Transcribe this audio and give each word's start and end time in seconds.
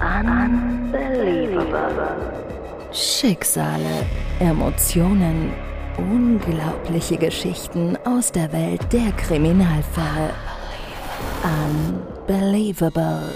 Unbelievable. 0.00 2.32
Schicksale, 2.92 4.06
Emotionen, 4.38 5.52
unglaubliche 5.96 7.16
Geschichten 7.16 7.96
aus 8.04 8.30
der 8.30 8.52
Welt 8.52 8.92
der 8.92 9.10
Kriminalfälle. 9.12 10.32
Unbelievable. 11.42 13.34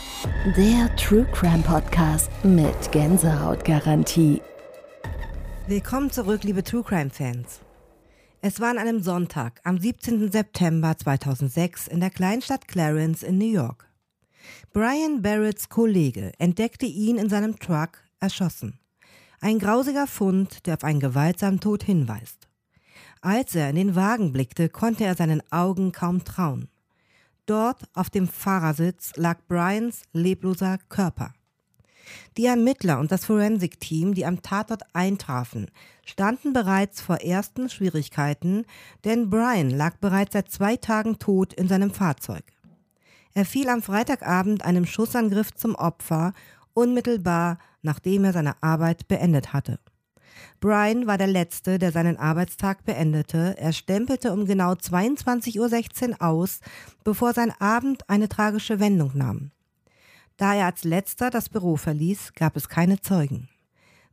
Der 0.57 0.95
True 0.95 1.27
Crime 1.33 1.65
Podcast 1.65 2.31
mit 2.45 2.93
Gänsehautgarantie. 2.93 4.41
Willkommen 5.67 6.13
zurück, 6.13 6.45
liebe 6.45 6.63
True 6.63 6.85
Crime 6.85 7.11
Fans. 7.11 7.59
Es 8.41 8.61
war 8.61 8.71
an 8.71 8.79
einem 8.79 9.03
Sonntag 9.03 9.61
am 9.65 9.79
17. 9.79 10.31
September 10.31 10.97
2006 10.97 11.89
in 11.89 11.99
der 11.99 12.11
Kleinstadt 12.11 12.69
Clarence 12.69 13.25
in 13.25 13.39
New 13.39 13.51
York. 13.51 13.89
Brian 14.73 15.23
Barretts 15.23 15.69
Kollege 15.69 16.33
entdeckte 16.39 16.87
ihn 16.87 17.17
in 17.17 17.29
seinem 17.29 17.59
Truck 17.59 17.99
erschossen. 18.21 18.79
Ein 19.41 19.59
grausiger 19.59 20.07
Fund, 20.07 20.67
der 20.67 20.75
auf 20.75 20.85
einen 20.85 21.01
gewaltsamen 21.01 21.61
Tod 21.61 21.83
hinweist. 21.83 22.49
Als 23.21 23.55
er 23.55 23.71
in 23.71 23.77
den 23.77 23.95
Wagen 23.95 24.33
blickte, 24.33 24.69
konnte 24.69 25.05
er 25.05 25.15
seinen 25.15 25.43
Augen 25.51 25.93
kaum 25.93 26.25
trauen. 26.25 26.69
Dort 27.47 27.83
auf 27.95 28.11
dem 28.11 28.29
Fahrersitz 28.29 29.13
lag 29.17 29.39
Brians 29.49 30.03
lebloser 30.13 30.79
Körper. 30.89 31.33
Die 32.37 32.47
Ermittler 32.47 32.99
und 32.99 33.13
das 33.13 33.25
Forensik-Team, 33.25 34.15
die 34.15 34.27
am 34.27 34.43
Tatort 34.43 34.83
eintrafen, 34.93 35.71
standen 36.05 36.53
bereits 36.53 37.01
vor 37.01 37.17
ersten 37.17 37.69
Schwierigkeiten, 37.69 38.65
denn 39.05 39.31
Brian 39.31 39.71
lag 39.71 39.97
bereits 39.97 40.33
seit 40.33 40.51
zwei 40.51 40.77
Tagen 40.77 41.19
tot 41.19 41.53
in 41.53 41.69
seinem 41.69 41.91
Fahrzeug. 41.91 42.45
Er 43.35 43.45
fiel 43.45 43.69
am 43.69 43.83
Freitagabend 43.83 44.65
einem 44.65 44.87
Schussangriff 44.87 45.53
zum 45.55 45.75
Opfer, 45.75 46.33
unmittelbar 46.75 47.59
nachdem 47.83 48.25
er 48.25 48.33
seine 48.33 48.63
Arbeit 48.63 49.09
beendet 49.09 49.53
hatte. 49.53 49.79
Brian 50.61 51.07
war 51.07 51.19
der 51.19 51.27
Letzte, 51.27 51.79
der 51.79 51.93
seinen 51.93 52.17
Arbeitstag 52.17 52.85
beendete. 52.85 53.57
Er 53.59 53.73
stempelte 53.73 54.33
um 54.33 54.47
genau 54.47 54.73
22.16 54.73 56.11
Uhr 56.11 56.23
aus, 56.23 56.61
bevor 57.05 57.35
sein 57.35 57.53
Abend 57.59 58.09
eine 58.09 58.29
tragische 58.29 58.81
Wendung 58.81 59.11
nahm. 59.15 59.51
Da 60.37 60.55
er 60.55 60.67
als 60.67 60.85
letzter 60.85 61.31
das 61.31 61.49
Büro 61.49 61.77
verließ, 61.77 62.33
gab 62.35 62.57
es 62.57 62.69
keine 62.69 63.01
Zeugen. 63.01 63.49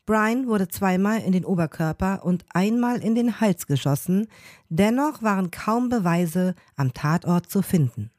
Brian 0.05 0.47
wurde 0.47 0.67
zweimal 0.67 1.21
in 1.21 1.31
den 1.31 1.45
Oberkörper 1.45 2.25
und 2.25 2.43
einmal 2.49 2.99
in 2.99 3.13
den 3.13 3.39
Hals 3.39 3.67
geschossen, 3.67 4.27
dennoch 4.69 5.21
waren 5.21 5.51
kaum 5.51 5.89
Beweise 5.89 6.55
am 6.75 6.93
Tatort 6.93 7.49
zu 7.49 7.61
finden. 7.61 8.09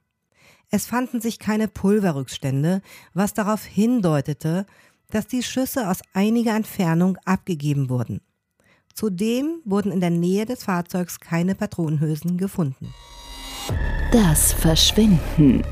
Es 0.73 0.87
fanden 0.87 1.21
sich 1.21 1.41
keine 1.41 1.67
Pulverrückstände, 1.67 2.81
was 3.13 3.35
darauf 3.35 3.65
hindeutete, 3.65 4.67
dass 5.11 5.27
die 5.27 5.43
Schüsse 5.43 5.91
aus 5.91 6.01
einiger 6.15 6.55
Entfernung 6.55 7.19
abgegeben 7.25 7.91
wurden. 7.91 8.21
Zudem 8.95 9.63
wurden 9.65 9.91
in 9.91 10.01
der 10.01 10.11
Nähe 10.11 10.47
des 10.47 10.63
Fahrzeugs 10.63 11.19
keine 11.19 11.57
Patronenhülsen 11.57 12.39
gefunden. 12.39 12.95
Das 14.13 14.53
Verschwinden. 14.53 15.65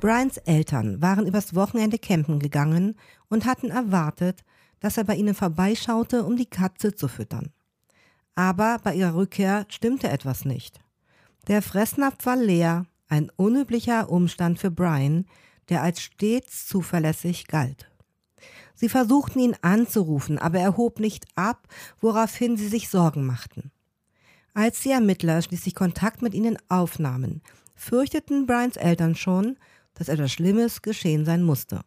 Brians 0.00 0.38
Eltern 0.38 1.02
waren 1.02 1.26
übers 1.26 1.54
Wochenende 1.54 1.98
campen 1.98 2.38
gegangen 2.38 2.96
und 3.28 3.44
hatten 3.44 3.70
erwartet, 3.70 4.44
dass 4.80 4.96
er 4.96 5.04
bei 5.04 5.16
ihnen 5.16 5.34
vorbeischaute, 5.34 6.24
um 6.24 6.36
die 6.36 6.46
Katze 6.46 6.94
zu 6.94 7.08
füttern. 7.08 7.50
Aber 8.34 8.78
bei 8.82 8.94
ihrer 8.94 9.14
Rückkehr 9.14 9.66
stimmte 9.68 10.08
etwas 10.08 10.44
nicht. 10.44 10.80
Der 11.46 11.62
Fressnapf 11.62 12.26
war 12.26 12.36
leer, 12.36 12.86
ein 13.08 13.30
unüblicher 13.36 14.10
Umstand 14.10 14.58
für 14.58 14.72
Brian, 14.72 15.26
der 15.68 15.82
als 15.82 16.00
stets 16.00 16.66
zuverlässig 16.66 17.46
galt. 17.46 17.88
Sie 18.74 18.88
versuchten 18.88 19.38
ihn 19.38 19.56
anzurufen, 19.62 20.38
aber 20.38 20.58
er 20.58 20.76
hob 20.76 20.98
nicht 20.98 21.26
ab, 21.36 21.68
woraufhin 22.00 22.56
sie 22.56 22.66
sich 22.66 22.88
Sorgen 22.88 23.24
machten. 23.24 23.70
Als 24.54 24.82
die 24.82 24.90
Ermittler 24.90 25.40
schließlich 25.40 25.76
Kontakt 25.76 26.20
mit 26.20 26.34
ihnen 26.34 26.58
aufnahmen, 26.68 27.42
fürchteten 27.76 28.46
Brians 28.46 28.76
Eltern 28.76 29.14
schon, 29.14 29.56
dass 29.94 30.08
etwas 30.08 30.32
Schlimmes 30.32 30.82
geschehen 30.82 31.24
sein 31.24 31.44
musste. 31.44 31.82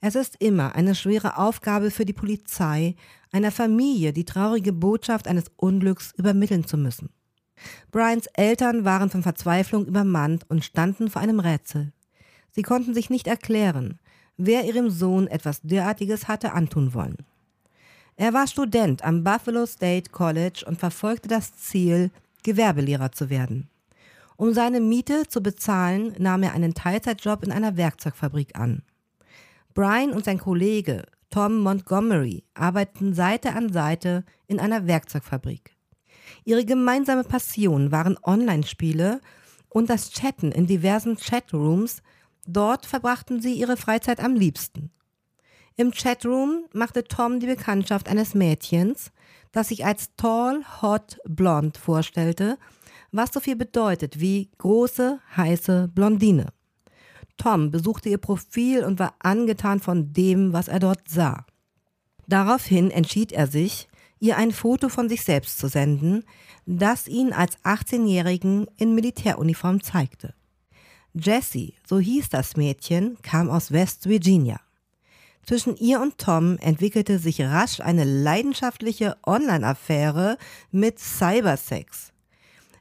Es 0.00 0.14
ist 0.14 0.36
immer 0.38 0.76
eine 0.76 0.94
schwere 0.94 1.38
Aufgabe 1.38 1.90
für 1.90 2.04
die 2.04 2.12
Polizei, 2.12 2.94
einer 3.32 3.50
Familie 3.50 4.12
die 4.12 4.24
traurige 4.24 4.72
Botschaft 4.72 5.26
eines 5.26 5.46
Unglücks 5.56 6.12
übermitteln 6.16 6.66
zu 6.66 6.76
müssen. 6.76 7.10
Brians 7.90 8.26
Eltern 8.34 8.84
waren 8.84 9.10
von 9.10 9.22
Verzweiflung 9.22 9.86
übermannt 9.86 10.44
und 10.48 10.64
standen 10.64 11.10
vor 11.10 11.22
einem 11.22 11.40
Rätsel. 11.40 11.92
Sie 12.50 12.62
konnten 12.62 12.94
sich 12.94 13.10
nicht 13.10 13.26
erklären, 13.26 13.98
wer 14.36 14.64
ihrem 14.64 14.90
Sohn 14.90 15.26
etwas 15.26 15.60
derartiges 15.62 16.28
hatte 16.28 16.52
antun 16.52 16.94
wollen. 16.94 17.16
Er 18.16 18.32
war 18.32 18.46
Student 18.46 19.04
am 19.04 19.24
Buffalo 19.24 19.66
State 19.66 20.10
College 20.10 20.64
und 20.66 20.78
verfolgte 20.78 21.28
das 21.28 21.54
Ziel, 21.56 22.10
Gewerbelehrer 22.42 23.12
zu 23.12 23.28
werden. 23.28 23.68
Um 24.36 24.52
seine 24.54 24.80
Miete 24.80 25.28
zu 25.28 25.42
bezahlen, 25.42 26.14
nahm 26.18 26.42
er 26.42 26.52
einen 26.52 26.74
Teilzeitjob 26.74 27.42
in 27.42 27.52
einer 27.52 27.76
Werkzeugfabrik 27.76 28.58
an. 28.58 28.82
Brian 29.74 30.12
und 30.12 30.24
sein 30.24 30.38
Kollege 30.38 31.04
Tom 31.30 31.58
Montgomery 31.58 32.44
arbeiteten 32.54 33.12
Seite 33.12 33.52
an 33.52 33.70
Seite 33.70 34.24
in 34.46 34.60
einer 34.60 34.86
Werkzeugfabrik. 34.86 35.75
Ihre 36.44 36.64
gemeinsame 36.64 37.24
Passion 37.24 37.92
waren 37.92 38.18
Online-Spiele 38.22 39.20
und 39.68 39.90
das 39.90 40.10
Chatten 40.10 40.52
in 40.52 40.66
diversen 40.66 41.16
Chatrooms. 41.16 42.02
Dort 42.46 42.86
verbrachten 42.86 43.40
sie 43.40 43.54
ihre 43.54 43.76
Freizeit 43.76 44.20
am 44.20 44.34
liebsten. 44.34 44.90
Im 45.76 45.92
Chatroom 45.92 46.64
machte 46.72 47.04
Tom 47.04 47.40
die 47.40 47.46
Bekanntschaft 47.46 48.08
eines 48.08 48.34
Mädchens, 48.34 49.12
das 49.52 49.68
sich 49.68 49.84
als 49.84 50.14
tall, 50.16 50.64
hot, 50.80 51.18
blond 51.24 51.76
vorstellte 51.76 52.58
was 53.16 53.32
so 53.32 53.40
viel 53.40 53.56
bedeutet 53.56 54.20
wie 54.20 54.50
große, 54.58 55.20
heiße 55.36 55.88
Blondine. 55.94 56.52
Tom 57.36 57.70
besuchte 57.70 58.08
ihr 58.08 58.18
Profil 58.18 58.84
und 58.84 58.98
war 58.98 59.14
angetan 59.18 59.80
von 59.80 60.12
dem, 60.12 60.52
was 60.52 60.68
er 60.68 60.80
dort 60.80 61.08
sah. 61.08 61.44
Daraufhin 62.26 62.90
entschied 62.90 63.32
er 63.32 63.46
sich, 63.46 63.88
ihr 64.18 64.36
ein 64.36 64.52
Foto 64.52 64.88
von 64.88 65.08
sich 65.08 65.22
selbst 65.22 65.58
zu 65.58 65.68
senden, 65.68 66.24
das 66.66 67.08
ihn 67.08 67.32
als 67.32 67.58
18-Jährigen 67.64 68.66
in 68.76 68.94
Militäruniform 68.94 69.82
zeigte. 69.82 70.34
Jessie, 71.14 71.74
so 71.86 71.98
hieß 71.98 72.28
das 72.28 72.56
Mädchen, 72.56 73.16
kam 73.22 73.48
aus 73.48 73.72
West 73.72 74.08
Virginia. 74.08 74.60
Zwischen 75.46 75.76
ihr 75.76 76.00
und 76.00 76.18
Tom 76.18 76.58
entwickelte 76.58 77.18
sich 77.18 77.40
rasch 77.40 77.80
eine 77.80 78.04
leidenschaftliche 78.04 79.16
Online-Affäre 79.24 80.38
mit 80.72 80.98
Cybersex. 80.98 82.12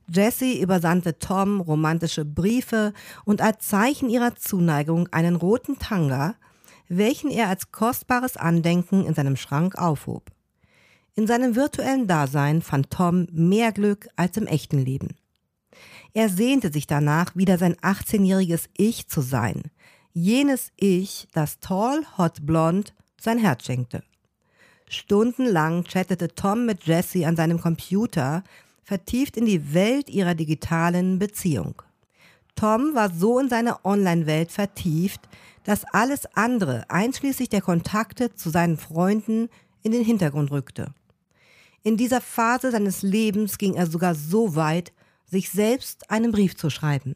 Jessie 0.07 0.61
übersandte 0.61 1.17
Tom 1.19 1.61
romantische 1.61 2.25
Briefe 2.25 2.93
und 3.23 3.41
als 3.41 3.67
Zeichen 3.67 4.09
ihrer 4.09 4.35
Zuneigung 4.35 5.07
einen 5.11 5.35
roten 5.35 5.79
Tanga, 5.79 6.35
welchen 6.87 7.31
er 7.31 7.49
als 7.49 7.71
kostbares 7.71 8.35
Andenken 8.35 9.05
in 9.05 9.13
seinem 9.13 9.35
Schrank 9.35 9.75
aufhob. 9.77 10.31
In 11.17 11.27
seinem 11.27 11.55
virtuellen 11.55 12.07
Dasein 12.07 12.61
fand 12.61 12.89
Tom 12.89 13.27
mehr 13.31 13.71
Glück 13.71 14.09
als 14.17 14.35
im 14.35 14.47
echten 14.47 14.79
Leben. 14.79 15.15
Er 16.13 16.27
sehnte 16.27 16.73
sich 16.73 16.87
danach, 16.87 17.35
wieder 17.37 17.57
sein 17.57 17.75
18-jähriges 17.75 18.67
Ich 18.75 19.07
zu 19.07 19.21
sein, 19.21 19.63
jenes 20.13 20.71
Ich, 20.75 21.27
das 21.33 21.59
tall, 21.59 22.05
hot, 22.17 22.45
blond 22.45 22.93
sein 23.19 23.37
Herz 23.37 23.65
schenkte. 23.65 24.03
Stundenlang 24.89 25.85
chattete 25.85 26.35
Tom 26.35 26.65
mit 26.65 26.83
Jessie 26.83 27.25
an 27.25 27.37
seinem 27.37 27.61
Computer, 27.61 28.43
vertieft 28.83 29.37
in 29.37 29.45
die 29.45 29.73
Welt 29.73 30.09
ihrer 30.09 30.35
digitalen 30.35 31.17
Beziehung. 31.17 31.81
Tom 32.55 32.93
war 32.93 33.09
so 33.09 33.39
in 33.39 33.49
seine 33.49 33.83
Online-Welt 33.85 34.51
vertieft, 34.51 35.21
dass 35.63 35.85
alles 35.85 36.25
andere, 36.35 36.89
einschließlich 36.89 37.49
der 37.49 37.61
Kontakte 37.61 38.35
zu 38.35 38.49
seinen 38.49 38.77
Freunden, 38.77 39.49
in 39.81 39.91
den 39.91 40.03
Hintergrund 40.03 40.51
rückte. 40.51 40.93
In 41.85 41.95
dieser 41.95 42.19
Phase 42.19 42.71
seines 42.71 43.01
Lebens 43.01 43.57
ging 43.57 43.75
er 43.75 43.87
sogar 43.87 44.13
so 44.13 44.57
weit, 44.57 44.91
sich 45.23 45.49
selbst 45.49 46.11
einen 46.11 46.33
Brief 46.33 46.57
zu 46.57 46.69
schreiben. 46.69 47.15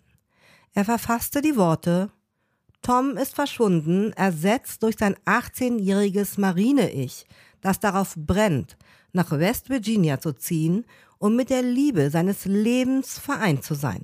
Er 0.74 0.86
verfasste 0.86 1.42
die 1.42 1.57
Worte 1.57 2.10
Tom 2.81 3.18
ist 3.18 3.36
verschwunden, 3.36 4.13
ersetzt 4.13 4.83
durch 4.83 4.95
sein 4.98 5.18
18-jähriges 5.25 6.39
Marine-Ich, 6.39 7.25
das 7.60 7.81
darauf 7.81 8.13
brennt, 8.16 8.77
nach 9.12 9.31
West 9.31 9.69
Virginia 9.69 10.21
zu 10.21 10.31
ziehen 10.31 10.86
um 11.19 11.36
mit 11.36 11.50
der 11.50 11.62
Liebe 11.62 12.10
seines 12.10 12.45
Lebens 12.45 13.19
vereint 13.19 13.63
zu 13.63 13.75
sein. 13.75 14.04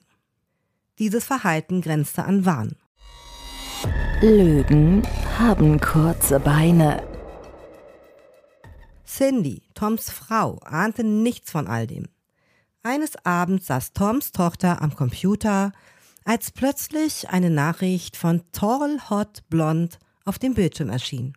Dieses 1.00 1.26
Verhalten 1.26 1.82
grenzte 1.82 2.24
an 2.24 2.46
Wahn. 2.46 2.76
Lügen 4.22 5.02
haben 5.38 5.80
kurze 5.80 6.40
Beine. 6.40 7.15
Cindy, 9.18 9.62
Toms 9.76 10.10
Frau, 10.10 10.60
ahnte 10.66 11.06
nichts 11.06 11.50
von 11.50 11.68
all 11.68 11.88
dem. 11.88 12.08
Eines 12.84 13.16
Abends 13.26 13.68
saß 13.68 13.94
Toms 13.94 14.34
Tochter 14.34 14.82
am 14.82 14.94
Computer, 14.94 15.72
als 16.26 16.52
plötzlich 16.52 17.30
eine 17.30 17.50
Nachricht 17.50 18.18
von 18.18 18.42
Tall 18.52 19.00
Hot 19.10 19.44
Blond 19.50 20.00
auf 20.26 20.38
dem 20.38 20.54
Bildschirm 20.54 20.90
erschien. 20.90 21.32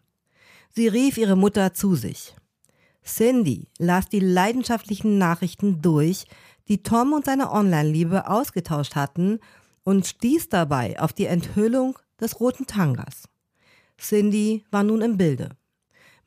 Sie 0.75 0.89
rief 0.89 1.19
ihre 1.19 1.37
Mutter 1.37 1.73
zu 1.73 1.95
sich. 1.95 2.35
Cindy 3.05 3.69
las 3.79 4.09
die 4.09 4.19
leidenschaftlichen 4.19 5.17
Nachrichten 5.17 5.81
durch, 5.81 6.25
die 6.67 6.83
Tom 6.83 7.13
und 7.13 7.27
seine 7.27 7.53
Online-Liebe 7.53 8.29
ausgetauscht 8.29 8.97
hatten 8.97 9.39
und 9.85 10.05
stieß 10.05 10.49
dabei 10.49 10.99
auf 10.99 11.13
die 11.13 11.27
Enthüllung 11.27 11.97
des 12.21 12.41
roten 12.41 12.67
Tangas. 12.67 13.29
Cindy 13.99 14.65
war 14.73 14.83
nun 14.83 15.01
im 15.01 15.17
Bilde. 15.17 15.51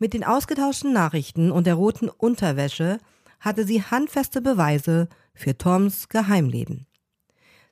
Mit 0.02 0.16
den 0.16 0.24
ausgetauschten 0.24 0.94
Nachrichten 0.94 1.52
und 1.52 1.68
der 1.68 1.76
roten 1.76 2.10
Unterwäsche 2.10 2.98
hatte 3.40 3.68
sie 3.68 3.84
handfeste 3.84 4.42
Beweise 4.42 5.08
für 5.36 5.56
Toms 5.56 6.10
Geheimleben. 6.10 6.88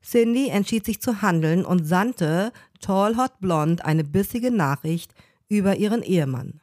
Cindy 0.04 0.50
entschied 0.50 0.86
sich 0.86 1.02
zu 1.02 1.24
handeln 1.24 1.66
und 1.66 1.86
sandte 1.86 2.54
Tall 2.82 3.18
Hot 3.18 3.40
Blonde 3.40 3.84
eine 3.84 4.04
bissige 4.04 4.52
Nachricht 4.52 5.16
über 5.48 5.78
ihren 5.78 6.04
Ehemann. 6.04 6.62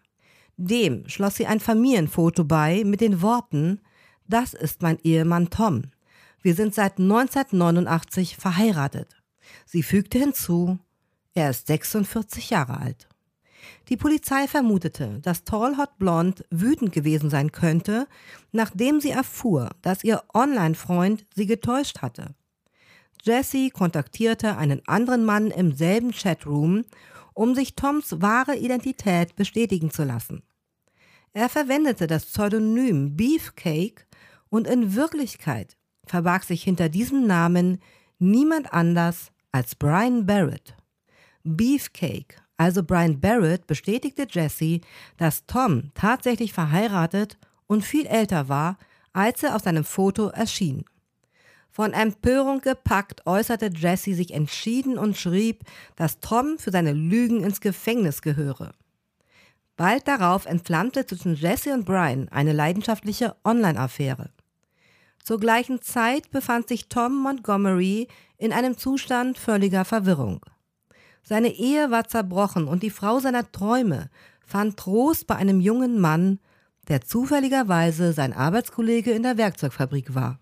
Dem 0.57 1.09
schloss 1.09 1.35
sie 1.35 1.49
ein 1.49 1.59
Familienfoto 1.59 2.45
bei 2.45 2.85
mit 2.85 3.01
den 3.01 3.21
Worten 3.21 3.81
Das 4.29 4.55
ist 4.55 4.83
mein 4.83 5.01
Ehemann 5.03 5.51
Tom. 5.51 5.91
Wir 6.43 6.55
sind 6.55 6.77
seit 6.77 7.01
1989 7.01 8.37
verheiratet. 8.37 9.17
Sie 9.65 9.83
fügte 9.83 10.21
hinzu, 10.21 10.79
er 11.35 11.51
ist 11.51 11.67
46 11.67 12.51
Jahre 12.51 12.79
alt. 12.79 13.09
Die 13.89 13.97
Polizei 13.97 14.47
vermutete, 14.49 15.21
dass 15.23 15.45
Tall 15.45 15.77
Hot 15.79 15.99
Blonde 15.99 16.45
wütend 16.51 16.93
gewesen 16.93 17.31
sein 17.31 17.53
könnte, 17.53 18.07
nachdem 18.53 19.01
sie 19.01 19.11
erfuhr, 19.11 19.71
dass 19.83 20.05
ihr 20.05 20.23
Online-Freund 20.35 21.27
sie 21.35 21.47
getäuscht 21.47 22.03
hatte. 22.03 22.35
Jesse 23.23 23.71
kontaktierte 23.71 24.57
einen 24.57 24.87
anderen 24.87 25.25
Mann 25.25 25.51
im 25.51 25.73
selben 25.73 26.13
Chatroom, 26.13 26.85
um 27.35 27.55
sich 27.55 27.75
Toms 27.75 28.21
wahre 28.21 28.57
Identität 28.57 29.37
bestätigen 29.37 29.91
zu 29.91 30.05
lassen. 30.05 30.43
Er 31.33 31.49
verwendete 31.49 32.07
das 32.07 32.25
Pseudonym 32.25 33.17
Beefcake 33.17 34.07
und 34.49 34.67
in 34.67 34.95
Wirklichkeit 34.95 35.77
verbarg 36.07 36.45
sich 36.45 36.63
hinter 36.63 36.89
diesem 36.89 37.27
Namen 37.27 37.79
niemand 38.19 38.73
anders 38.73 39.33
als 39.53 39.75
Brian 39.75 40.25
Barrett. 40.25 40.75
Beefcake, 41.45 42.43
also 42.57 42.83
Brian 42.83 43.21
Barrett, 43.21 43.67
bestätigte 43.67 44.27
Jesse, 44.31 44.81
dass 45.17 45.47
Tom 45.47 45.91
tatsächlich 45.95 46.53
verheiratet 46.53 47.39
und 47.67 47.85
viel 47.85 48.07
älter 48.07 48.49
war, 48.49 48.79
als 49.13 49.43
er 49.43 49.57
auf 49.57 49.63
seinem 49.63 49.85
Foto 49.85 50.29
erschien. 50.29 50.85
Von 51.71 51.93
Empörung 51.93 52.63
gepackt 52.63 53.27
äußerte 53.27 53.71
Jesse 53.77 54.15
sich 54.15 54.33
entschieden 54.33 54.97
und 54.97 55.17
schrieb, 55.17 55.65
dass 55.95 56.21
Tom 56.21 56.59
für 56.59 56.71
seine 56.71 56.93
Lügen 56.93 57.45
ins 57.45 57.61
Gefängnis 57.61 58.23
gehöre. 58.23 58.73
Bald 59.77 60.09
darauf 60.09 60.47
entflammte 60.47 61.05
zwischen 61.05 61.35
Jesse 61.35 61.75
und 61.75 61.85
Brian 61.85 62.31
eine 62.31 62.55
leidenschaftliche 62.55 63.37
Online-Affäre. 63.45 64.31
Zur 65.23 65.39
gleichen 65.39 65.83
Zeit 65.83 66.31
befand 66.31 66.69
sich 66.69 66.89
Tom 66.89 67.15
Montgomery 67.21 68.09
in 68.39 68.55
einem 68.55 68.79
Zustand 68.79 69.37
völliger 69.37 69.85
Verwirrung. 69.85 70.41
Seine 71.29 71.49
Ehe 71.49 71.91
war 71.91 72.07
zerbrochen 72.07 72.69
und 72.69 72.85
die 72.85 72.91
Frau 72.91 73.19
seiner 73.19 73.51
Träume 73.51 74.11
fand 74.47 74.77
Trost 74.77 75.27
bei 75.27 75.35
einem 75.35 75.59
jungen 75.59 76.01
Mann, 76.01 76.39
der 76.87 77.01
zufälligerweise 77.01 78.13
sein 78.13 78.33
Arbeitskollege 78.33 79.11
in 79.11 79.25
der 79.25 79.37
Werkzeugfabrik 79.37 80.15
war. 80.15 80.39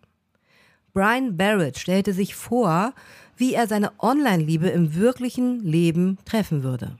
Brian 0.92 1.38
Barrett 1.38 1.78
stellte 1.78 2.12
sich 2.12 2.34
vor, 2.34 2.92
wie 3.34 3.54
er 3.54 3.66
seine 3.66 3.92
Online-Liebe 3.98 4.68
im 4.68 4.94
wirklichen 4.94 5.60
Leben 5.60 6.18
treffen 6.26 6.62
würde. 6.62 6.98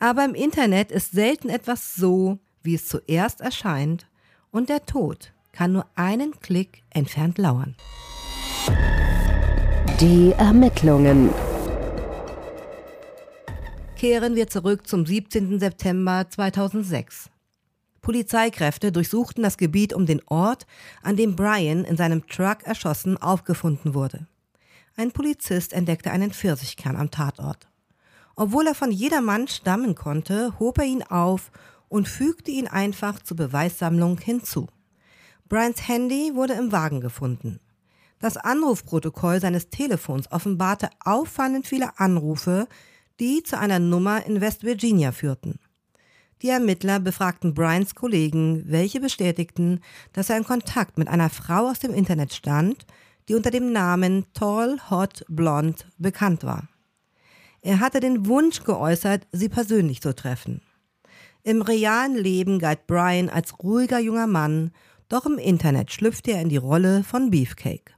Aber 0.00 0.24
im 0.24 0.34
Internet 0.34 0.90
ist 0.90 1.12
selten 1.12 1.48
etwas 1.48 1.94
so, 1.94 2.40
wie 2.60 2.74
es 2.74 2.88
zuerst 2.88 3.40
erscheint, 3.40 4.08
und 4.50 4.68
der 4.68 4.84
Tod 4.84 5.32
kann 5.52 5.72
nur 5.72 5.86
einen 5.94 6.40
Klick 6.40 6.82
entfernt 6.90 7.38
lauern. 7.38 7.76
Die 10.00 10.32
Ermittlungen. 10.36 11.30
Kehren 14.00 14.34
wir 14.34 14.48
zurück 14.48 14.86
zum 14.86 15.04
17. 15.04 15.60
September 15.60 16.24
2006. 16.26 17.28
Polizeikräfte 18.00 18.92
durchsuchten 18.92 19.42
das 19.42 19.58
Gebiet 19.58 19.92
um 19.92 20.06
den 20.06 20.22
Ort, 20.24 20.66
an 21.02 21.16
dem 21.16 21.36
Brian 21.36 21.84
in 21.84 21.98
seinem 21.98 22.26
Truck 22.26 22.62
erschossen 22.62 23.18
aufgefunden 23.18 23.92
wurde. 23.92 24.26
Ein 24.96 25.12
Polizist 25.12 25.74
entdeckte 25.74 26.12
einen 26.12 26.32
Pfirsichkern 26.32 26.96
am 26.96 27.10
Tatort. 27.10 27.68
Obwohl 28.36 28.68
er 28.68 28.74
von 28.74 28.90
jedermann 28.90 29.48
stammen 29.48 29.94
konnte, 29.94 30.58
hob 30.58 30.78
er 30.78 30.86
ihn 30.86 31.02
auf 31.02 31.52
und 31.90 32.08
fügte 32.08 32.50
ihn 32.50 32.68
einfach 32.68 33.20
zur 33.22 33.36
Beweissammlung 33.36 34.16
hinzu. 34.16 34.68
Brians 35.46 35.88
Handy 35.88 36.34
wurde 36.34 36.54
im 36.54 36.72
Wagen 36.72 37.02
gefunden. 37.02 37.60
Das 38.18 38.38
Anrufprotokoll 38.38 39.42
seines 39.42 39.68
Telefons 39.68 40.32
offenbarte 40.32 40.88
auffallend 41.04 41.66
viele 41.66 41.98
Anrufe, 41.98 42.66
die 43.20 43.42
zu 43.42 43.58
einer 43.58 43.78
Nummer 43.78 44.26
in 44.26 44.40
West 44.40 44.64
Virginia 44.64 45.12
führten. 45.12 45.58
Die 46.42 46.48
Ermittler 46.48 46.98
befragten 46.98 47.52
Brians 47.52 47.94
Kollegen, 47.94 48.64
welche 48.66 48.98
bestätigten, 48.98 49.80
dass 50.14 50.30
er 50.30 50.38
in 50.38 50.44
Kontakt 50.44 50.96
mit 50.96 51.08
einer 51.08 51.28
Frau 51.28 51.68
aus 51.68 51.78
dem 51.78 51.92
Internet 51.92 52.32
stand, 52.32 52.86
die 53.28 53.34
unter 53.34 53.50
dem 53.50 53.72
Namen 53.72 54.24
Tall 54.32 54.78
Hot 54.88 55.24
Blonde 55.28 55.84
bekannt 55.98 56.44
war. 56.44 56.68
Er 57.60 57.80
hatte 57.80 58.00
den 58.00 58.26
Wunsch 58.26 58.64
geäußert, 58.64 59.26
sie 59.32 59.50
persönlich 59.50 60.00
zu 60.00 60.14
treffen. 60.14 60.62
Im 61.42 61.60
realen 61.60 62.16
Leben 62.16 62.58
galt 62.58 62.86
Brian 62.86 63.28
als 63.28 63.62
ruhiger 63.62 63.98
junger 63.98 64.26
Mann 64.26 64.72
doch 65.10 65.26
im 65.26 65.38
Internet 65.38 65.90
schlüpfte 65.90 66.30
er 66.30 66.40
in 66.40 66.48
die 66.48 66.56
Rolle 66.56 67.02
von 67.02 67.30
Beefcake. 67.30 67.94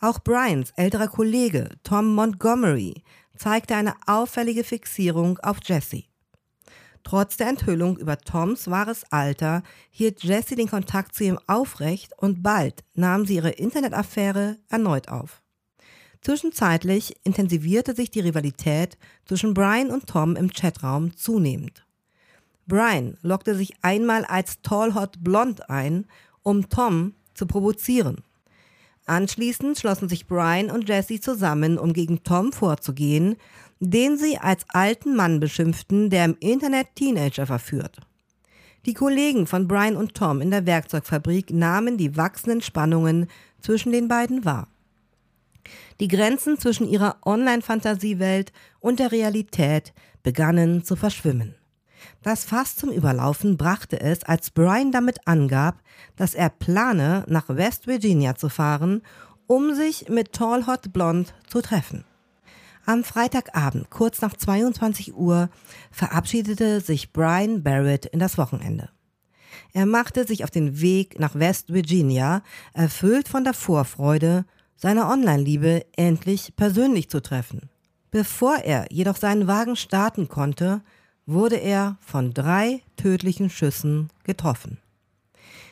Auch 0.00 0.20
Bryans 0.20 0.72
älterer 0.76 1.08
Kollege 1.08 1.68
Tom 1.82 2.14
Montgomery 2.14 3.02
zeigte 3.40 3.74
eine 3.74 3.94
auffällige 4.06 4.64
Fixierung 4.64 5.38
auf 5.38 5.58
Jesse. 5.64 6.04
Trotz 7.02 7.38
der 7.38 7.48
Enthüllung 7.48 7.96
über 7.96 8.18
Toms 8.18 8.68
wahres 8.68 9.04
Alter 9.10 9.62
hielt 9.90 10.22
Jesse 10.22 10.56
den 10.56 10.68
Kontakt 10.68 11.14
zu 11.14 11.24
ihm 11.24 11.38
aufrecht 11.46 12.12
und 12.18 12.42
bald 12.42 12.84
nahm 12.92 13.24
sie 13.24 13.36
ihre 13.36 13.50
Internetaffäre 13.50 14.58
erneut 14.68 15.08
auf. 15.08 15.40
Zwischenzeitlich 16.20 17.16
intensivierte 17.24 17.94
sich 17.94 18.10
die 18.10 18.20
Rivalität 18.20 18.98
zwischen 19.24 19.54
Brian 19.54 19.90
und 19.90 20.06
Tom 20.06 20.36
im 20.36 20.52
Chatraum 20.52 21.16
zunehmend. 21.16 21.86
Brian 22.66 23.16
lockte 23.22 23.54
sich 23.54 23.72
einmal 23.80 24.26
als 24.26 24.60
Tall 24.60 24.94
Hot 24.94 25.24
Blond 25.24 25.70
ein, 25.70 26.06
um 26.42 26.68
Tom 26.68 27.14
zu 27.32 27.46
provozieren. 27.46 28.22
Anschließend 29.10 29.76
schlossen 29.76 30.08
sich 30.08 30.28
Brian 30.28 30.70
und 30.70 30.88
Jesse 30.88 31.20
zusammen, 31.20 31.78
um 31.78 31.92
gegen 31.92 32.22
Tom 32.22 32.52
vorzugehen, 32.52 33.34
den 33.80 34.16
sie 34.16 34.38
als 34.38 34.64
alten 34.68 35.16
Mann 35.16 35.40
beschimpften, 35.40 36.10
der 36.10 36.26
im 36.26 36.36
Internet 36.38 36.94
Teenager 36.94 37.44
verführt. 37.44 37.98
Die 38.86 38.94
Kollegen 38.94 39.48
von 39.48 39.66
Brian 39.66 39.96
und 39.96 40.14
Tom 40.14 40.40
in 40.40 40.52
der 40.52 40.64
Werkzeugfabrik 40.64 41.50
nahmen 41.50 41.96
die 41.96 42.16
wachsenden 42.16 42.60
Spannungen 42.62 43.26
zwischen 43.60 43.90
den 43.90 44.06
beiden 44.06 44.44
wahr. 44.44 44.68
Die 45.98 46.06
Grenzen 46.06 46.56
zwischen 46.56 46.86
ihrer 46.88 47.16
Online-Fantasiewelt 47.24 48.52
und 48.78 49.00
der 49.00 49.10
Realität 49.10 49.92
begannen 50.22 50.84
zu 50.84 50.94
verschwimmen. 50.94 51.56
Das 52.22 52.44
Fass 52.44 52.76
zum 52.76 52.90
Überlaufen 52.90 53.56
brachte 53.56 54.00
es, 54.00 54.22
als 54.24 54.50
Brian 54.50 54.92
damit 54.92 55.26
angab, 55.26 55.80
dass 56.16 56.34
er 56.34 56.50
plane, 56.50 57.24
nach 57.28 57.48
West 57.48 57.86
Virginia 57.86 58.34
zu 58.36 58.48
fahren, 58.48 59.02
um 59.46 59.74
sich 59.74 60.08
mit 60.08 60.32
Tall 60.32 60.66
Hot 60.66 60.92
Blonde 60.92 61.30
zu 61.48 61.60
treffen. 61.60 62.04
Am 62.86 63.04
Freitagabend, 63.04 63.90
kurz 63.90 64.20
nach 64.20 64.34
22 64.34 65.14
Uhr, 65.14 65.50
verabschiedete 65.90 66.80
sich 66.80 67.12
Brian 67.12 67.62
Barrett 67.62 68.06
in 68.06 68.18
das 68.18 68.38
Wochenende. 68.38 68.90
Er 69.72 69.86
machte 69.86 70.26
sich 70.26 70.44
auf 70.44 70.50
den 70.50 70.80
Weg 70.80 71.18
nach 71.18 71.34
West 71.34 71.72
Virginia, 71.72 72.42
erfüllt 72.72 73.28
von 73.28 73.44
der 73.44 73.54
Vorfreude, 73.54 74.44
seine 74.76 75.06
Online-Liebe 75.06 75.84
endlich 75.96 76.54
persönlich 76.56 77.10
zu 77.10 77.20
treffen. 77.20 77.68
Bevor 78.10 78.56
er 78.56 78.86
jedoch 78.90 79.16
seinen 79.16 79.46
Wagen 79.46 79.76
starten 79.76 80.28
konnte, 80.28 80.82
wurde 81.26 81.56
er 81.56 81.96
von 82.00 82.34
drei 82.34 82.82
tödlichen 82.96 83.50
Schüssen 83.50 84.10
getroffen. 84.24 84.78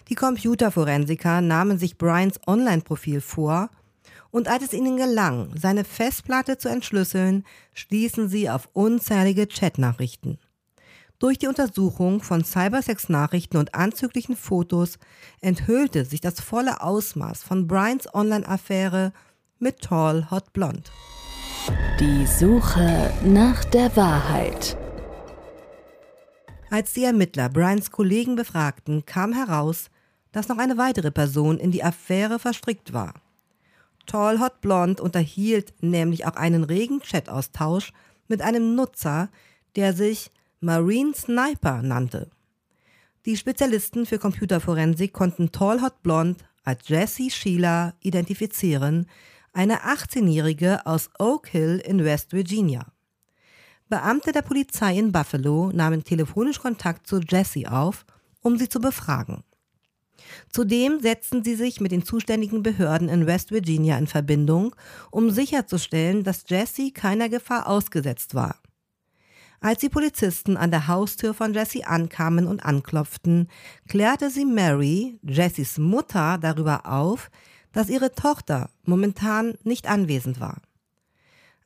Die 0.08 0.14
Computerforensiker 0.14 1.40
nahmen 1.40 1.78
sich 1.78 1.98
Bryans 1.98 2.40
Online-Profil 2.46 3.20
vor 3.20 3.70
und 4.30 4.48
als 4.48 4.64
es 4.64 4.72
ihnen 4.72 4.96
gelang, 4.96 5.50
seine 5.56 5.84
Festplatte 5.84 6.58
zu 6.58 6.68
entschlüsseln, 6.68 7.44
stießen 7.74 8.28
sie 8.28 8.48
auf 8.48 8.68
unzählige 8.72 9.46
Chatnachrichten. 9.46 10.38
Durch 11.18 11.38
die 11.38 11.48
Untersuchung 11.48 12.22
von 12.22 12.44
Cybersex-Nachrichten 12.44 13.56
und 13.56 13.74
anzüglichen 13.74 14.36
Fotos 14.36 14.98
enthüllte 15.40 16.04
sich 16.04 16.20
das 16.20 16.40
volle 16.40 16.80
Ausmaß 16.80 17.42
von 17.42 17.66
Bryans 17.66 18.12
Online-Affäre 18.14 19.12
mit 19.58 19.80
Tall 19.80 20.30
Hot 20.30 20.52
Blonde. 20.52 20.84
Die 21.98 22.24
Suche 22.26 23.12
nach 23.24 23.64
der 23.64 23.94
Wahrheit. 23.96 24.76
Als 26.70 26.92
die 26.92 27.04
Ermittler 27.04 27.48
Brians 27.48 27.90
Kollegen 27.90 28.36
befragten, 28.36 29.06
kam 29.06 29.32
heraus, 29.32 29.90
dass 30.32 30.48
noch 30.48 30.58
eine 30.58 30.76
weitere 30.76 31.10
Person 31.10 31.58
in 31.58 31.70
die 31.70 31.82
Affäre 31.82 32.38
verstrickt 32.38 32.92
war. 32.92 33.14
Tall 34.06 34.38
Hot 34.40 34.60
Blonde 34.60 35.02
unterhielt 35.02 35.72
nämlich 35.80 36.26
auch 36.26 36.36
einen 36.36 36.64
regen 36.64 37.00
Chat-Austausch 37.00 37.92
mit 38.26 38.42
einem 38.42 38.74
Nutzer, 38.74 39.30
der 39.76 39.94
sich 39.94 40.30
Marine 40.60 41.14
Sniper 41.14 41.82
nannte. 41.82 42.30
Die 43.24 43.36
Spezialisten 43.36 44.06
für 44.06 44.18
Computerforensik 44.18 45.12
konnten 45.12 45.52
Tall 45.52 45.80
Hot 45.82 46.02
Blonde 46.02 46.44
als 46.64 46.88
Jessie 46.88 47.30
Sheila 47.30 47.94
identifizieren, 48.00 49.06
eine 49.54 49.84
18-Jährige 49.84 50.84
aus 50.86 51.08
Oak 51.18 51.48
Hill 51.48 51.82
in 51.84 52.04
West 52.04 52.32
Virginia. 52.32 52.86
Beamte 53.88 54.32
der 54.32 54.42
Polizei 54.42 54.98
in 54.98 55.12
Buffalo 55.12 55.70
nahmen 55.72 56.04
telefonisch 56.04 56.60
Kontakt 56.60 57.06
zu 57.06 57.20
Jessie 57.20 57.66
auf, 57.66 58.04
um 58.42 58.58
sie 58.58 58.68
zu 58.68 58.80
befragen. 58.80 59.44
Zudem 60.50 61.00
setzten 61.00 61.42
sie 61.42 61.54
sich 61.54 61.80
mit 61.80 61.92
den 61.92 62.04
zuständigen 62.04 62.62
Behörden 62.62 63.08
in 63.08 63.26
West 63.26 63.50
Virginia 63.50 63.96
in 63.96 64.06
Verbindung, 64.06 64.74
um 65.10 65.30
sicherzustellen, 65.30 66.22
dass 66.22 66.44
Jessie 66.48 66.92
keiner 66.92 67.28
Gefahr 67.28 67.66
ausgesetzt 67.66 68.34
war. 68.34 68.60
Als 69.60 69.80
die 69.80 69.88
Polizisten 69.88 70.56
an 70.56 70.70
der 70.70 70.86
Haustür 70.86 71.34
von 71.34 71.52
Jessie 71.52 71.84
ankamen 71.84 72.46
und 72.46 72.64
anklopften, 72.64 73.48
klärte 73.88 74.30
sie 74.30 74.44
Mary, 74.44 75.18
Jessies 75.22 75.78
Mutter, 75.78 76.38
darüber 76.38 76.86
auf, 76.86 77.30
dass 77.72 77.88
ihre 77.88 78.12
Tochter 78.12 78.70
momentan 78.84 79.54
nicht 79.64 79.88
anwesend 79.88 80.40
war. 80.40 80.60